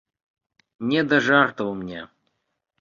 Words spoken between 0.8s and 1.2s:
Не